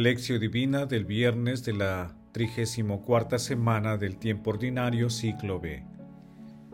Lección 0.00 0.40
Divina 0.40 0.86
del 0.86 1.04
viernes 1.04 1.62
de 1.62 1.74
la 1.74 2.16
34 2.32 3.38
semana 3.38 3.98
del 3.98 4.16
tiempo 4.16 4.48
ordinario 4.48 5.10
ciclo 5.10 5.60
B. 5.60 5.84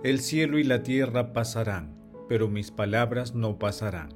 El 0.05 0.21
cielo 0.21 0.61
y 0.61 0.63
la 0.63 0.85
tierra 0.85 1.33
pasarán, 1.33 1.93
pero 2.29 2.47
mis 2.47 2.71
palabras 2.71 3.35
no 3.35 3.59
pasarán. 3.59 4.11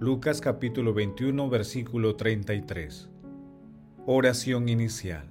Lucas 0.00 0.40
capítulo 0.40 0.94
21 0.94 1.50
versículo 1.50 2.16
33. 2.16 3.10
Oración 4.06 4.70
inicial. 4.70 5.28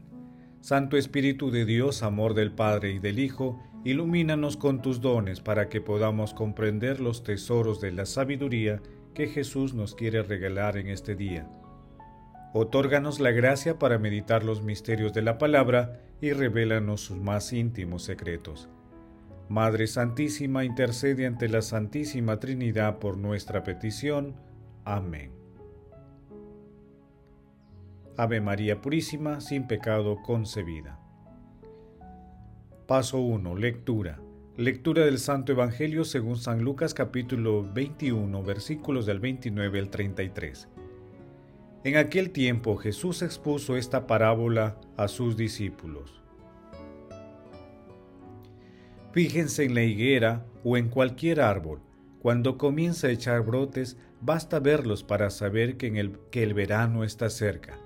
Santo 0.61 0.95
Espíritu 0.95 1.49
de 1.49 1.66
Dios, 1.66 2.03
amor 2.03 2.36
del 2.36 2.52
Padre 2.52 2.91
y 2.91 2.99
del 2.99 3.17
Hijo, 3.17 3.59
ilumínanos 3.84 4.58
con 4.58 4.84
tus 4.84 5.02
dones 5.02 5.41
para 5.41 5.70
que 5.70 5.81
podamos 5.81 6.36
comprender 6.36 6.99
los 6.99 7.23
tesoros 7.23 7.81
de 7.81 7.94
la 7.94 8.05
sabiduría 8.05 8.80
que 9.16 9.25
Jesús 9.25 9.73
nos 9.73 9.95
quiere 9.95 10.22
regalar 10.22 10.77
en 10.77 10.89
este 10.89 11.16
día 11.16 11.49
Otórganos 12.59 13.20
la 13.20 13.29
gracia 13.29 13.77
para 13.77 13.99
meditar 13.99 14.43
los 14.43 14.63
misterios 14.63 15.13
de 15.13 15.21
la 15.21 15.38
palabra 15.38 16.02
y 16.21 16.31
revélanos 16.31 17.02
sus 17.02 17.17
más 17.17 17.53
íntimos 17.53 18.02
secretos. 18.02 18.67
Madre 19.47 19.85
Santísima, 19.85 20.66
intercede 20.66 21.27
ante 21.27 21.49
la 21.49 21.61
Santísima 21.61 22.39
Trinidad 22.39 22.97
por 22.97 23.20
nuestra 23.20 23.63
petición. 23.63 24.33
Amén. 24.85 25.33
Ave 28.17 28.41
María 28.41 28.81
Purísima, 28.81 29.39
sin 29.39 29.67
pecado 29.67 30.17
concebida. 30.23 31.00
Paso 32.88 33.19
1. 33.19 33.55
Lectura. 33.55 34.19
Lectura 34.55 35.05
del 35.05 35.19
Santo 35.19 35.52
Evangelio 35.52 36.03
según 36.03 36.38
San 36.38 36.63
Lucas 36.63 36.95
capítulo 36.95 37.72
21 37.72 38.41
versículos 38.41 39.05
del 39.05 39.19
29 39.19 39.78
al 39.78 39.89
33. 39.91 40.69
En 41.88 41.95
aquel 41.95 42.31
tiempo 42.31 42.75
Jesús 42.75 43.21
expuso 43.21 43.77
esta 43.77 44.07
parábola 44.07 44.75
a 44.97 45.07
sus 45.07 45.38
discípulos. 45.38 46.21
Fíjense 49.13 49.63
en 49.63 49.73
la 49.73 49.83
higuera 49.83 50.45
o 50.66 50.75
en 50.75 50.89
cualquier 50.89 51.39
árbol. 51.39 51.79
Cuando 52.19 52.57
comienza 52.57 53.07
a 53.07 53.11
echar 53.11 53.41
brotes, 53.45 53.95
basta 54.19 54.59
verlos 54.59 55.05
para 55.05 55.29
saber 55.29 55.77
que, 55.77 55.88
el, 55.97 56.19
que 56.29 56.44
el 56.44 56.53
verano 56.53 57.05
está 57.05 57.29
cerca. 57.29 57.79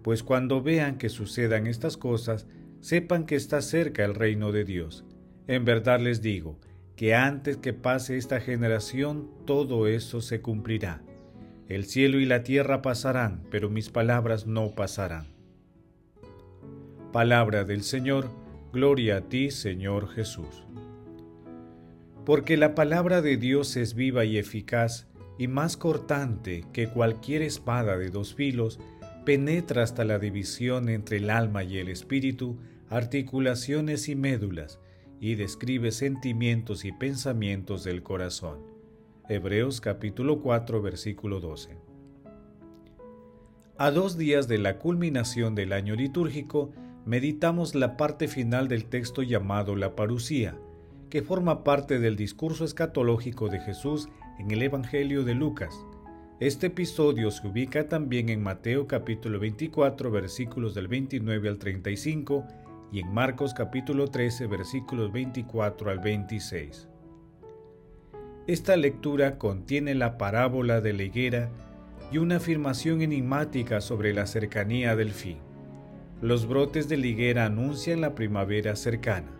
Pues 0.00 0.22
cuando 0.22 0.62
vean 0.62 0.96
que 0.96 1.10
sucedan 1.10 1.66
estas 1.66 1.98
cosas, 1.98 2.46
sepan 2.80 3.26
que 3.26 3.36
está 3.36 3.60
cerca 3.60 4.06
el 4.06 4.14
reino 4.14 4.52
de 4.52 4.64
Dios. 4.64 5.04
En 5.48 5.66
verdad 5.66 6.00
les 6.00 6.22
digo, 6.22 6.58
que 6.96 7.14
antes 7.14 7.58
que 7.58 7.74
pase 7.74 8.16
esta 8.16 8.40
generación 8.40 9.28
todo 9.44 9.86
eso 9.86 10.22
se 10.22 10.40
cumplirá. 10.40 11.02
El 11.68 11.84
cielo 11.84 12.18
y 12.18 12.24
la 12.24 12.44
tierra 12.44 12.80
pasarán, 12.80 13.42
pero 13.50 13.68
mis 13.68 13.90
palabras 13.90 14.46
no 14.46 14.70
pasarán. 14.70 15.26
Palabra 17.12 17.64
del 17.64 17.82
Señor, 17.82 18.30
gloria 18.72 19.18
a 19.18 19.20
ti, 19.28 19.50
Señor 19.50 20.08
Jesús. 20.08 20.64
Porque 22.24 22.56
la 22.56 22.74
palabra 22.74 23.20
de 23.20 23.36
Dios 23.36 23.76
es 23.76 23.92
viva 23.92 24.24
y 24.24 24.38
eficaz, 24.38 25.08
y 25.38 25.46
más 25.46 25.76
cortante 25.76 26.64
que 26.72 26.88
cualquier 26.88 27.42
espada 27.42 27.98
de 27.98 28.08
dos 28.08 28.34
filos, 28.34 28.80
penetra 29.26 29.82
hasta 29.82 30.04
la 30.04 30.18
división 30.18 30.88
entre 30.88 31.18
el 31.18 31.28
alma 31.28 31.64
y 31.64 31.76
el 31.76 31.88
espíritu, 31.88 32.58
articulaciones 32.88 34.08
y 34.08 34.16
médulas, 34.16 34.80
y 35.20 35.34
describe 35.34 35.92
sentimientos 35.92 36.86
y 36.86 36.92
pensamientos 36.92 37.84
del 37.84 38.02
corazón 38.02 38.77
Hebreos 39.30 39.82
capítulo 39.82 40.40
4 40.40 40.80
versículo 40.80 41.38
12. 41.38 41.76
A 43.76 43.90
dos 43.90 44.16
días 44.16 44.48
de 44.48 44.56
la 44.56 44.78
culminación 44.78 45.54
del 45.54 45.74
año 45.74 45.94
litúrgico, 45.96 46.72
meditamos 47.04 47.74
la 47.74 47.98
parte 47.98 48.26
final 48.26 48.68
del 48.68 48.86
texto 48.86 49.22
llamado 49.22 49.76
la 49.76 49.94
parucía, 49.94 50.56
que 51.10 51.20
forma 51.20 51.62
parte 51.62 51.98
del 51.98 52.16
discurso 52.16 52.64
escatológico 52.64 53.50
de 53.50 53.60
Jesús 53.60 54.08
en 54.38 54.50
el 54.50 54.62
Evangelio 54.62 55.24
de 55.24 55.34
Lucas. 55.34 55.84
Este 56.40 56.68
episodio 56.68 57.30
se 57.30 57.46
ubica 57.46 57.86
también 57.86 58.30
en 58.30 58.42
Mateo 58.42 58.86
capítulo 58.86 59.38
24 59.38 60.10
versículos 60.10 60.74
del 60.74 60.88
29 60.88 61.50
al 61.50 61.58
35 61.58 62.46
y 62.92 63.00
en 63.00 63.12
Marcos 63.12 63.52
capítulo 63.52 64.08
13 64.08 64.46
versículos 64.46 65.12
24 65.12 65.90
al 65.90 65.98
26. 65.98 66.88
Esta 68.48 68.78
lectura 68.78 69.36
contiene 69.36 69.94
la 69.94 70.16
parábola 70.16 70.80
de 70.80 70.94
la 70.94 71.02
higuera 71.02 71.50
y 72.10 72.16
una 72.16 72.36
afirmación 72.36 73.02
enigmática 73.02 73.82
sobre 73.82 74.14
la 74.14 74.26
cercanía 74.26 74.96
del 74.96 75.10
fin. 75.10 75.36
Los 76.22 76.48
brotes 76.48 76.88
de 76.88 76.96
la 76.96 77.08
higuera 77.08 77.44
anuncian 77.44 78.00
la 78.00 78.14
primavera 78.14 78.74
cercana. 78.74 79.30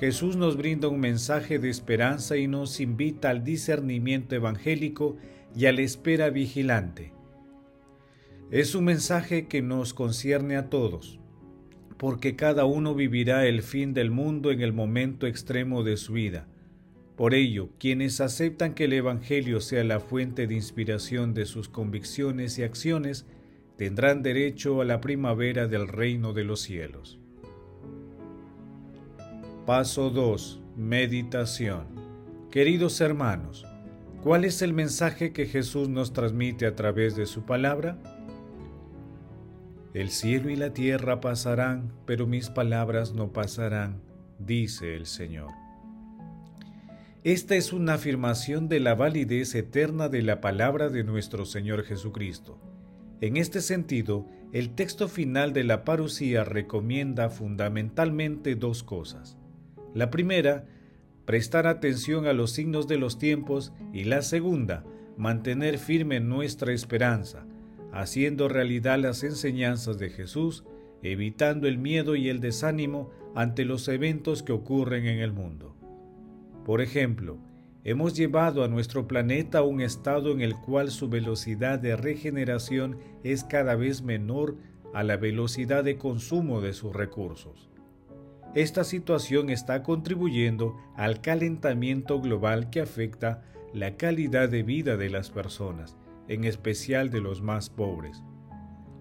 Jesús 0.00 0.34
nos 0.34 0.56
brinda 0.56 0.88
un 0.88 0.98
mensaje 0.98 1.60
de 1.60 1.70
esperanza 1.70 2.36
y 2.36 2.48
nos 2.48 2.80
invita 2.80 3.30
al 3.30 3.44
discernimiento 3.44 4.34
evangélico 4.34 5.16
y 5.54 5.66
a 5.66 5.72
la 5.72 5.82
espera 5.82 6.30
vigilante. 6.30 7.12
Es 8.50 8.74
un 8.74 8.86
mensaje 8.86 9.46
que 9.46 9.62
nos 9.62 9.94
concierne 9.94 10.56
a 10.56 10.68
todos, 10.68 11.20
porque 11.96 12.34
cada 12.34 12.64
uno 12.64 12.92
vivirá 12.92 13.46
el 13.46 13.62
fin 13.62 13.94
del 13.94 14.10
mundo 14.10 14.50
en 14.50 14.62
el 14.62 14.72
momento 14.72 15.28
extremo 15.28 15.84
de 15.84 15.96
su 15.96 16.14
vida 16.14 16.48
por 17.16 17.32
ello, 17.34 17.68
quienes 17.78 18.20
aceptan 18.20 18.74
que 18.74 18.84
el 18.84 18.92
Evangelio 18.92 19.60
sea 19.60 19.84
la 19.84 20.00
fuente 20.00 20.46
de 20.48 20.54
inspiración 20.54 21.32
de 21.32 21.46
sus 21.46 21.68
convicciones 21.68 22.58
y 22.58 22.64
acciones, 22.64 23.26
tendrán 23.76 24.22
derecho 24.22 24.80
a 24.80 24.84
la 24.84 25.00
primavera 25.00 25.68
del 25.68 25.86
reino 25.86 26.32
de 26.32 26.44
los 26.44 26.60
cielos. 26.60 27.20
Paso 29.64 30.10
2. 30.10 30.60
Meditación. 30.76 31.86
Queridos 32.50 33.00
hermanos, 33.00 33.64
¿cuál 34.22 34.44
es 34.44 34.60
el 34.60 34.74
mensaje 34.74 35.32
que 35.32 35.46
Jesús 35.46 35.88
nos 35.88 36.12
transmite 36.12 36.66
a 36.66 36.74
través 36.74 37.14
de 37.14 37.26
su 37.26 37.44
palabra? 37.44 37.96
El 39.92 40.10
cielo 40.10 40.50
y 40.50 40.56
la 40.56 40.72
tierra 40.72 41.20
pasarán, 41.20 41.92
pero 42.06 42.26
mis 42.26 42.50
palabras 42.50 43.12
no 43.12 43.32
pasarán, 43.32 44.02
dice 44.40 44.96
el 44.96 45.06
Señor. 45.06 45.63
Esta 47.24 47.56
es 47.56 47.72
una 47.72 47.94
afirmación 47.94 48.68
de 48.68 48.80
la 48.80 48.94
validez 48.94 49.54
eterna 49.54 50.10
de 50.10 50.20
la 50.20 50.42
palabra 50.42 50.90
de 50.90 51.04
nuestro 51.04 51.46
Señor 51.46 51.84
Jesucristo. 51.84 52.60
En 53.22 53.38
este 53.38 53.62
sentido, 53.62 54.28
el 54.52 54.74
texto 54.74 55.08
final 55.08 55.54
de 55.54 55.64
la 55.64 55.86
parucía 55.86 56.44
recomienda 56.44 57.30
fundamentalmente 57.30 58.56
dos 58.56 58.82
cosas. 58.82 59.38
La 59.94 60.10
primera, 60.10 60.66
prestar 61.24 61.66
atención 61.66 62.26
a 62.26 62.34
los 62.34 62.50
signos 62.50 62.88
de 62.88 62.98
los 62.98 63.18
tiempos 63.18 63.72
y 63.94 64.04
la 64.04 64.20
segunda, 64.20 64.84
mantener 65.16 65.78
firme 65.78 66.20
nuestra 66.20 66.74
esperanza, 66.74 67.46
haciendo 67.90 68.50
realidad 68.50 68.98
las 68.98 69.24
enseñanzas 69.24 69.98
de 69.98 70.10
Jesús, 70.10 70.64
evitando 71.02 71.68
el 71.68 71.78
miedo 71.78 72.16
y 72.16 72.28
el 72.28 72.40
desánimo 72.40 73.12
ante 73.34 73.64
los 73.64 73.88
eventos 73.88 74.42
que 74.42 74.52
ocurren 74.52 75.06
en 75.06 75.20
el 75.20 75.32
mundo. 75.32 75.74
Por 76.64 76.80
ejemplo, 76.80 77.38
hemos 77.84 78.14
llevado 78.14 78.64
a 78.64 78.68
nuestro 78.68 79.06
planeta 79.06 79.58
a 79.58 79.62
un 79.62 79.80
estado 79.82 80.32
en 80.32 80.40
el 80.40 80.56
cual 80.56 80.90
su 80.90 81.08
velocidad 81.08 81.78
de 81.78 81.96
regeneración 81.96 82.98
es 83.22 83.44
cada 83.44 83.74
vez 83.74 84.02
menor 84.02 84.56
a 84.94 85.02
la 85.02 85.16
velocidad 85.16 85.84
de 85.84 85.98
consumo 85.98 86.60
de 86.62 86.72
sus 86.72 86.94
recursos. 86.94 87.68
Esta 88.54 88.84
situación 88.84 89.50
está 89.50 89.82
contribuyendo 89.82 90.76
al 90.96 91.20
calentamiento 91.20 92.20
global 92.20 92.70
que 92.70 92.80
afecta 92.80 93.42
la 93.74 93.96
calidad 93.96 94.48
de 94.48 94.62
vida 94.62 94.96
de 94.96 95.10
las 95.10 95.30
personas, 95.30 95.96
en 96.28 96.44
especial 96.44 97.10
de 97.10 97.20
los 97.20 97.42
más 97.42 97.68
pobres. 97.68 98.22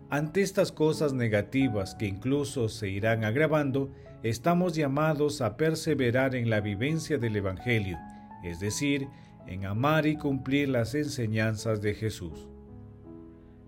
Ante 0.09 0.41
estas 0.41 0.71
cosas 0.71 1.13
negativas 1.13 1.95
que 1.95 2.05
incluso 2.05 2.69
se 2.69 2.89
irán 2.89 3.23
agravando, 3.23 3.91
estamos 4.21 4.75
llamados 4.75 5.41
a 5.41 5.57
perseverar 5.57 6.35
en 6.35 6.49
la 6.49 6.61
vivencia 6.61 7.17
del 7.17 7.35
Evangelio, 7.35 7.97
es 8.43 8.59
decir, 8.59 9.07
en 9.47 9.65
amar 9.65 10.05
y 10.05 10.15
cumplir 10.15 10.69
las 10.69 10.95
enseñanzas 10.95 11.81
de 11.81 11.93
Jesús. 11.93 12.47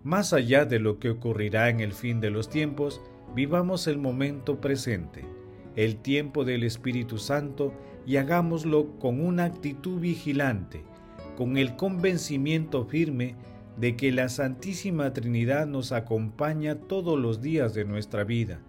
Más 0.03 0.33
allá 0.33 0.65
de 0.65 0.79
lo 0.79 0.99
que 0.99 1.09
ocurrirá 1.09 1.69
en 1.69 1.79
el 1.79 1.93
fin 1.93 2.21
de 2.21 2.29
los 2.29 2.49
tiempos, 2.49 3.01
vivamos 3.35 3.87
el 3.87 3.97
momento 3.97 4.61
presente, 4.61 5.25
el 5.75 5.97
tiempo 5.97 6.45
del 6.45 6.63
Espíritu 6.63 7.17
Santo, 7.17 7.73
y 8.05 8.17
hagámoslo 8.17 8.99
con 8.99 9.19
una 9.19 9.45
actitud 9.45 9.99
vigilante, 9.99 10.83
con 11.35 11.57
el 11.57 11.75
convencimiento 11.75 12.85
firme 12.85 13.35
de 13.77 13.95
que 13.95 14.12
la 14.12 14.30
Santísima 14.30 15.13
Trinidad 15.13 15.68
nos 15.68 15.92
acompaña 15.92 16.75
todos 16.75 17.19
los 17.19 17.42
días 17.42 17.74
de 17.74 17.86
nuestra 17.86 18.24
vida, 18.24 18.62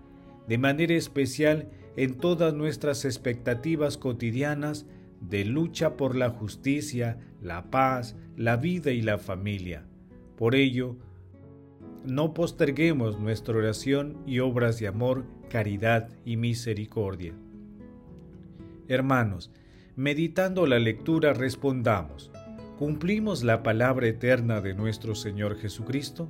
de 0.49 0.59
manera 0.59 0.95
especial 0.95 1.69
en 1.97 2.15
todas 2.15 2.55
nuestras 2.55 3.05
expectativas 3.05 3.97
cotidianas 3.97 4.87
de 5.21 5.45
lucha 5.45 5.97
por 5.97 6.15
la 6.15 6.31
justicia, 6.31 7.19
la 7.41 7.71
paz, 7.71 8.17
la 8.37 8.57
vida 8.57 8.91
y 8.91 9.01
la 9.01 9.19
familia. 9.19 9.87
Por 10.37 10.55
ello, 10.55 10.97
no 12.05 12.35
posterguemos 12.35 13.19
nuestra 13.19 13.57
oración 13.57 14.19
y 14.27 14.41
obras 14.41 14.79
de 14.79 14.89
amor, 14.89 15.25
caridad 15.49 16.09
y 16.25 16.37
misericordia. 16.37 17.35
Hermanos, 18.89 19.51
meditando 19.97 20.67
la 20.67 20.79
lectura 20.79 21.33
respondamos, 21.33 22.31
¿cumplimos 22.79 23.43
la 23.43 23.63
palabra 23.63 24.07
eterna 24.07 24.61
de 24.61 24.75
nuestro 24.75 25.15
Señor 25.15 25.57
Jesucristo? 25.57 26.29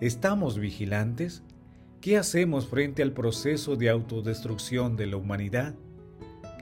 ¿Estamos 0.00 0.58
vigilantes? 0.58 1.42
¿Qué 2.00 2.16
hacemos 2.16 2.68
frente 2.68 3.02
al 3.02 3.12
proceso 3.12 3.74
de 3.74 3.90
autodestrucción 3.90 4.96
de 4.96 5.06
la 5.06 5.16
humanidad? 5.16 5.74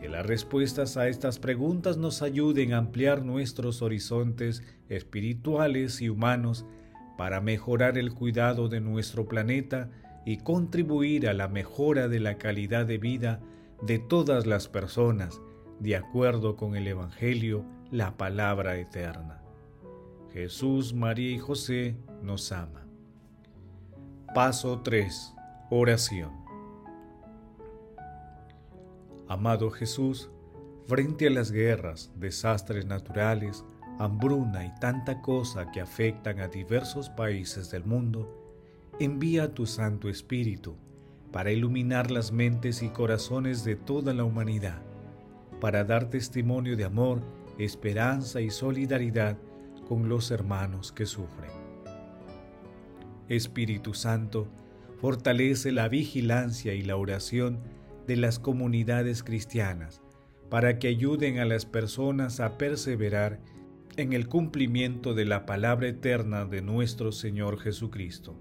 Que 0.01 0.09
las 0.09 0.25
respuestas 0.25 0.97
a 0.97 1.09
estas 1.09 1.39
preguntas 1.39 1.99
nos 1.99 2.23
ayuden 2.23 2.73
a 2.73 2.79
ampliar 2.79 3.23
nuestros 3.23 3.83
horizontes 3.83 4.63
espirituales 4.89 6.01
y 6.01 6.09
humanos 6.09 6.65
para 7.19 7.43
mejorar 7.43 7.99
el 7.99 8.15
cuidado 8.15 8.69
de 8.69 8.81
nuestro 8.81 9.29
planeta 9.29 9.91
y 10.25 10.39
contribuir 10.39 11.29
a 11.29 11.35
la 11.35 11.49
mejora 11.49 12.09
de 12.09 12.21
la 12.21 12.39
calidad 12.39 12.87
de 12.87 12.97
vida 12.97 13.41
de 13.83 13.99
todas 13.99 14.47
las 14.47 14.69
personas, 14.69 15.43
de 15.79 15.97
acuerdo 15.97 16.57
con 16.57 16.75
el 16.75 16.87
Evangelio, 16.87 17.67
la 17.91 18.17
palabra 18.17 18.77
eterna. 18.77 19.43
Jesús, 20.33 20.95
María 20.95 21.33
y 21.33 21.39
José 21.39 21.97
nos 22.23 22.53
ama. 22.53 22.87
Paso 24.33 24.81
3. 24.81 25.35
Oración. 25.71 26.31
Amado 29.27 29.71
Jesús, 29.71 30.31
frente 30.87 31.27
a 31.27 31.31
las 31.31 31.51
guerras, 31.51 32.13
desastres 32.15 32.87
naturales, 32.87 33.65
hambruna 33.99 34.65
y 34.65 34.75
tanta 34.81 35.21
cosa 35.21 35.71
que 35.73 35.81
afectan 35.81 36.39
a 36.41 36.49
diversos 36.49 37.11
países 37.11 37.71
del 37.71 37.85
mundo, 37.85 38.37
envía 39.01 39.53
tu 39.53 39.67
Santo 39.67 40.09
Espíritu 40.09 40.77
para 41.33 41.51
iluminar 41.51 42.11
las 42.11 42.31
mentes 42.31 42.83
y 42.83 42.89
corazones 42.89 43.65
de 43.65 43.75
toda 43.75 44.15
la 44.15 44.25
humanidad, 44.25 44.81
para 45.61 45.85
dar 45.85 46.09
testimonio 46.09 46.77
de 46.77 46.85
amor, 46.85 47.21
esperanza 47.65 48.41
y 48.41 48.51
solidaridad 48.51 49.39
con 49.87 50.09
los 50.09 50.31
hermanos 50.31 50.93
que 50.93 51.07
sufren. 51.07 51.51
Espíritu 53.29 53.95
Santo, 53.95 54.49
fortalece 55.01 55.73
la 55.73 55.89
vigilancia 55.89 56.75
y 56.75 56.83
la 56.83 56.97
oración 56.97 57.61
de 58.07 58.17
las 58.17 58.39
comunidades 58.39 59.23
cristianas 59.23 60.03
para 60.51 60.79
que 60.79 60.89
ayuden 60.89 61.39
a 61.39 61.45
las 61.45 61.65
personas 61.65 62.41
a 62.41 62.59
perseverar 62.59 63.41
en 63.97 64.13
el 64.13 64.29
cumplimiento 64.29 65.15
de 65.15 65.25
la 65.25 65.47
palabra 65.47 65.89
eterna 65.89 66.45
de 66.45 66.61
nuestro 66.61 67.13
Señor 67.13 67.59
Jesucristo. 67.61 68.37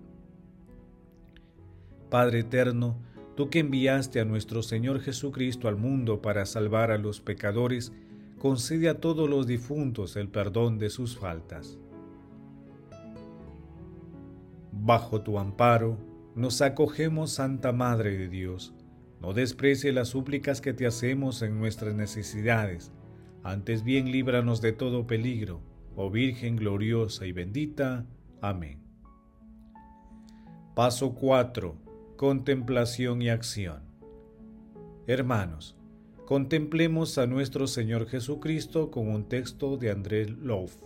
Padre 2.10 2.40
eterno, 2.40 3.00
tú 3.36 3.50
que 3.50 3.60
enviaste 3.60 4.20
a 4.20 4.26
nuestro 4.26 4.64
Señor 4.64 5.02
Jesucristo 5.02 5.68
al 5.68 5.76
mundo 5.76 6.22
para 6.22 6.46
salvar 6.46 6.92
a 6.92 6.98
los 6.98 7.22
pecadores, 7.22 7.94
concede 8.40 8.90
a 8.90 9.00
todos 9.00 9.30
los 9.30 9.46
difuntos 9.46 10.16
el 10.16 10.30
perdón 10.30 10.80
de 10.80 10.90
sus 10.90 11.18
faltas. 11.18 11.78
Bajo 14.72 15.22
tu 15.22 15.38
amparo, 15.38 15.98
nos 16.36 16.62
acogemos, 16.62 17.32
Santa 17.32 17.72
Madre 17.72 18.18
de 18.18 18.30
Dios. 18.30 18.74
No 19.22 19.34
desprecie 19.34 19.92
las 19.92 20.08
súplicas 20.08 20.62
que 20.62 20.74
te 20.74 20.88
hacemos 20.88 21.42
en 21.42 21.60
nuestras 21.60 21.94
necesidades 21.94 22.92
antes 23.44 23.84
bien 23.84 24.12
líbranos 24.12 24.60
de 24.60 24.74
todo 24.74 25.08
peligro, 25.08 25.62
oh 25.96 26.12
Virgen 26.12 26.58
gloriosa 26.58 27.26
y 27.26 27.32
bendita. 27.32 28.06
Amén. 28.42 28.84
Paso 30.76 31.16
4. 31.16 31.76
Contemplación 32.18 33.22
y 33.22 33.30
acción. 33.30 33.82
Hermanos, 35.08 35.78
contemplemos 36.30 37.18
a 37.18 37.26
nuestro 37.26 37.66
Señor 37.66 38.08
Jesucristo 38.08 38.92
con 38.92 39.08
un 39.08 39.28
texto 39.28 39.78
de 39.78 39.90
André 39.90 40.28
Love. 40.28 40.78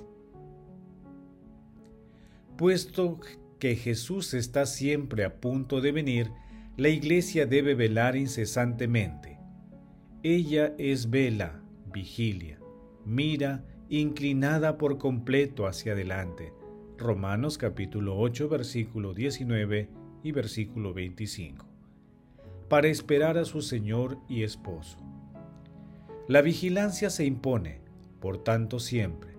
Puesto 2.56 3.20
que 3.60 3.76
Jesús 3.76 4.34
está 4.36 4.66
siempre 4.66 5.26
a 5.26 5.42
punto 5.42 5.82
de 5.82 5.92
venir, 5.92 6.32
la 6.78 6.88
iglesia 6.88 7.46
debe 7.46 7.76
velar 7.76 8.16
incesantemente. 8.16 9.38
Ella 10.24 10.76
es 10.78 11.10
vela, 11.10 11.62
vigilia, 11.94 12.58
mira 13.06 13.66
inclinada 13.90 14.78
por 14.78 14.98
completo 14.98 15.68
hacia 15.68 15.92
adelante. 15.92 16.54
Romanos 16.98 17.58
capítulo 17.58 18.18
8 18.18 18.48
versículo 18.48 19.14
19 19.14 19.90
y 20.24 20.32
versículo 20.32 20.94
25. 20.94 21.66
Para 22.70 22.88
esperar 22.88 23.38
a 23.38 23.44
su 23.44 23.62
Señor 23.62 24.20
y 24.30 24.44
esposo. 24.44 25.13
La 26.28 26.42
vigilancia 26.42 27.10
se 27.10 27.26
impone, 27.26 27.82
por 28.20 28.44
tanto 28.44 28.80
siempre. 28.80 29.32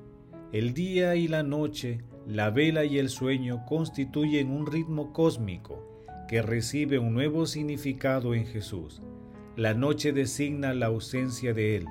El 0.52 0.74
día 0.74 1.16
y 1.16 1.28
la 1.28 1.42
noche, 1.42 2.02
la 2.26 2.50
vela 2.50 2.84
y 2.84 2.98
el 2.98 3.08
sueño 3.08 3.64
constituyen 3.66 4.50
un 4.50 4.66
ritmo 4.66 5.12
cósmico 5.12 6.04
que 6.28 6.42
recibe 6.42 6.98
un 6.98 7.14
nuevo 7.14 7.46
significado 7.46 8.34
en 8.34 8.46
Jesús. 8.46 9.02
La 9.56 9.74
noche 9.74 10.12
designa 10.12 10.74
la 10.74 10.86
ausencia 10.86 11.54
de 11.54 11.76
Él 11.76 11.86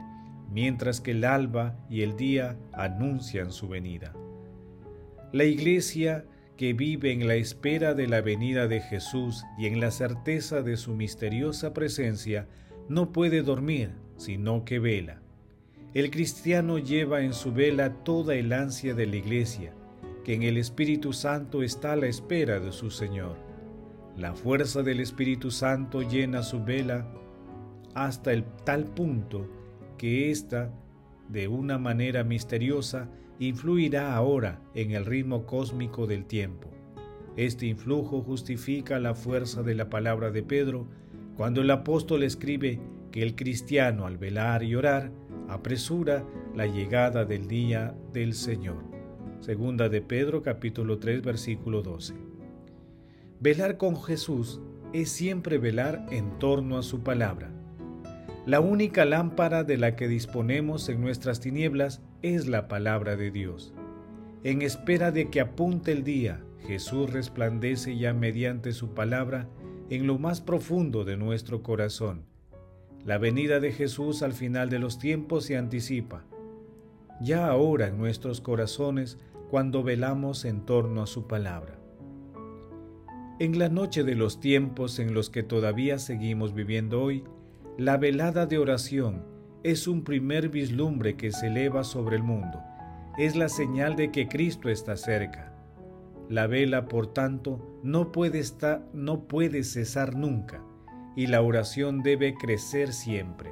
mientras 0.54 1.01
que 1.01 1.12
el 1.12 1.25
alba 1.25 1.75
y 1.89 2.04
el 2.04 2.16
día 2.16 2.57
anuncian 2.72 3.51
su 3.51 3.68
venida. 3.68 4.13
La 5.31 5.46
iglesia 5.46 6.25
que 6.57 6.74
vive 6.74 7.12
en 7.12 7.28
la 7.28 7.36
espera 7.36 7.96
de 7.96 8.07
la 8.07 8.22
venida 8.22 8.68
de 8.68 8.80
Jesús 8.80 9.44
y 9.57 9.66
en 9.66 9.80
la 9.80 9.89
certeza 9.89 10.62
de 10.62 10.78
su 10.78 10.94
misteriosa 10.94 11.74
presencia, 11.74 12.48
no 12.88 13.12
puede 13.12 13.42
dormir, 13.42 13.92
sino 14.18 14.65
que 14.65 14.80
vela. 14.80 15.21
El 15.94 16.10
cristiano 16.10 16.80
lleva 16.80 17.21
en 17.21 17.33
su 17.33 17.51
vela 17.51 18.04
toda 18.04 18.36
el 18.36 18.51
ansia 18.51 18.95
de 18.95 19.06
la 19.06 19.15
iglesia, 19.15 19.74
que 20.24 20.33
en 20.33 20.44
el 20.44 20.57
Espíritu 20.57 21.13
Santo 21.13 21.62
está 21.62 21.94
a 21.94 21.95
la 21.95 22.07
espera 22.07 22.60
de 22.60 22.71
su 22.71 22.89
Señor. 22.89 23.38
La 24.17 24.34
fuerza 24.34 24.82
del 24.84 25.00
Espíritu 25.00 25.51
Santo 25.51 26.01
llena 26.01 26.43
su 26.43 26.63
vela 26.63 27.08
hasta 27.93 28.34
el 28.34 28.43
tal 28.63 28.86
punto 28.86 29.50
que 29.98 30.32
ésta, 30.32 30.72
de 31.29 31.48
una 31.48 31.77
manera 31.77 32.24
misteriosa, 32.24 33.10
influirá 33.39 34.15
ahora 34.15 34.62
en 34.74 34.91
el 34.91 35.05
ritmo 35.05 35.46
cósmico 35.46 36.08
del 36.08 36.25
tiempo. 36.25 36.70
Este 37.36 37.65
influjo 37.65 38.22
justifica 38.22 39.00
la 39.00 39.15
fuerza 39.15 39.63
de 39.63 39.75
la 39.75 39.89
palabra 39.89 40.32
de 40.32 40.43
Pedro 40.43 40.88
cuando 41.36 41.62
el 41.62 41.72
apóstol 41.72 42.24
escribe 42.24 42.79
que 43.13 43.22
el 43.22 43.36
cristiano 43.36 44.08
al 44.08 44.17
velar 44.17 44.63
y 44.63 44.74
orar 44.74 45.12
apresura 45.48 46.25
la 46.55 46.65
llegada 46.65 47.25
del 47.25 47.48
día 47.48 47.96
del 48.12 48.34
Señor. 48.34 48.84
Segunda 49.39 49.88
de 49.88 50.01
Pedro 50.01 50.41
capítulo 50.41 50.98
3 50.98 51.22
versículo 51.22 51.84
12. 51.84 52.15
Velar 53.39 53.77
con 53.77 54.01
Jesús 54.01 54.62
es 54.93 55.10
siempre 55.10 55.60
velar 55.60 56.08
en 56.10 56.39
torno 56.39 56.75
a 56.79 56.82
su 56.82 57.03
palabra. 57.03 57.51
La 58.48 58.60
única 58.60 59.05
lámpara 59.05 59.63
de 59.63 59.77
la 59.77 59.96
que 59.96 60.08
disponemos 60.08 60.89
en 60.89 61.00
nuestras 61.00 61.39
tinieblas 61.39 62.01
es 62.24 62.48
la 62.48 62.67
palabra 62.67 63.15
de 63.15 63.29
Dios. 63.29 63.75
En 64.43 64.63
espera 64.63 65.12
de 65.12 65.29
que 65.29 65.39
apunte 65.39 65.91
el 65.91 66.03
día, 66.03 66.43
Jesús 66.65 67.13
resplandece 67.13 67.96
ya 67.96 68.12
mediante 68.15 68.72
su 68.72 68.96
palabra 68.96 69.48
en 69.91 70.08
lo 70.08 70.17
más 70.17 70.41
profundo 70.41 71.05
de 71.05 71.15
nuestro 71.15 71.62
corazón. 71.62 72.33
La 73.05 73.17
venida 73.17 73.60
de 73.60 73.74
Jesús 73.74 74.24
al 74.24 74.31
final 74.31 74.69
de 74.69 74.79
los 74.79 74.98
tiempos 74.98 75.45
se 75.45 75.57
anticipa. 75.57 76.24
Ya 77.19 77.48
ahora 77.48 77.88
en 77.88 77.98
nuestros 77.98 78.39
corazones 78.39 79.19
cuando 79.50 79.83
velamos 79.83 80.45
en 80.45 80.62
torno 80.65 81.03
a 81.03 81.07
su 81.07 81.27
palabra. 81.27 81.77
En 83.39 83.60
la 83.60 83.67
noche 83.67 84.05
de 84.05 84.15
los 84.15 84.39
tiempos 84.39 85.00
en 85.00 85.13
los 85.13 85.29
que 85.29 85.43
todavía 85.43 86.00
seguimos 86.00 86.53
viviendo 86.53 87.01
hoy, 87.01 87.25
la 87.77 87.98
velada 87.98 88.45
de 88.45 88.57
oración 88.57 89.25
es 89.63 89.86
un 89.86 90.05
primer 90.05 90.48
vislumbre 90.48 91.17
que 91.17 91.31
se 91.33 91.48
eleva 91.48 91.83
sobre 91.83 92.15
el 92.15 92.24
mundo. 92.24 92.63
Es 93.17 93.36
la 93.36 93.50
señal 93.50 93.98
de 93.98 94.12
que 94.12 94.29
Cristo 94.29 94.69
está 94.69 94.95
cerca. 94.95 95.53
La 96.29 96.48
vela, 96.48 96.88
por 96.88 97.07
tanto, 97.07 97.79
no 97.83 98.13
puede, 98.13 98.39
estar, 98.39 98.88
no 98.93 99.27
puede 99.27 99.63
cesar 99.63 100.15
nunca 100.15 100.63
y 101.15 101.27
la 101.27 101.41
oración 101.41 102.03
debe 102.03 102.36
crecer 102.36 102.93
siempre. 102.93 103.51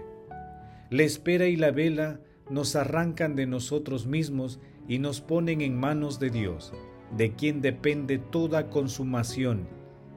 La 0.89 1.03
espera 1.03 1.47
y 1.47 1.55
la 1.55 1.71
vela 1.71 2.19
nos 2.49 2.75
arrancan 2.75 3.35
de 3.35 3.45
nosotros 3.45 4.07
mismos 4.07 4.59
y 4.87 4.99
nos 4.99 5.21
ponen 5.21 5.61
en 5.61 5.79
manos 5.79 6.19
de 6.19 6.29
Dios, 6.29 6.73
de 7.15 7.33
quien 7.33 7.61
depende 7.61 8.17
toda 8.17 8.69
consumación 8.69 9.67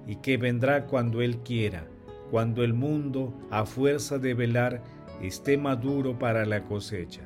y 0.07 0.17
que 0.17 0.37
vendrá 0.37 0.87
cuando 0.87 1.23
Él 1.23 1.39
quiera 1.39 1.87
cuando 2.35 2.65
el 2.65 2.75
mundo, 2.75 3.33
a 3.51 3.65
fuerza 3.65 4.19
de 4.19 4.35
velar, 4.35 4.83
esté 5.23 5.57
maduro 5.57 6.19
para 6.19 6.45
la 6.45 6.65
cosecha. 6.65 7.23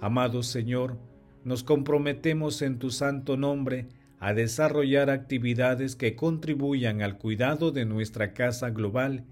Amado 0.00 0.42
Señor, 0.42 0.96
nos 1.44 1.62
comprometemos 1.62 2.62
en 2.62 2.78
tu 2.78 2.90
santo 2.90 3.36
nombre 3.36 3.88
a 4.18 4.32
desarrollar 4.32 5.10
actividades 5.10 5.96
que 5.96 6.16
contribuyan 6.16 7.02
al 7.02 7.18
cuidado 7.18 7.70
de 7.70 7.84
nuestra 7.84 8.32
casa 8.32 8.70
global 8.70 9.24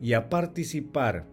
y 0.00 0.14
a 0.14 0.28
participar 0.28 1.26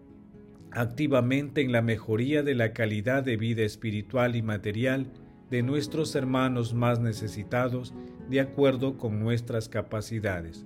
activamente 0.71 1.61
en 1.61 1.71
la 1.71 1.81
mejoría 1.81 2.43
de 2.43 2.55
la 2.55 2.73
calidad 2.73 3.23
de 3.23 3.37
vida 3.37 3.63
espiritual 3.63 4.35
y 4.35 4.41
material 4.41 5.07
de 5.49 5.63
nuestros 5.63 6.15
hermanos 6.15 6.73
más 6.73 6.99
necesitados 6.99 7.93
de 8.29 8.39
acuerdo 8.39 8.97
con 8.97 9.19
nuestras 9.19 9.67
capacidades. 9.67 10.65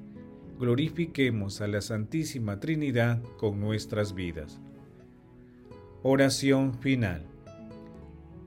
Glorifiquemos 0.59 1.59
a 1.61 1.67
la 1.67 1.81
Santísima 1.81 2.59
Trinidad 2.59 3.21
con 3.37 3.59
nuestras 3.59 4.13
vidas. 4.13 4.59
Oración 6.03 6.75
final. 6.75 7.34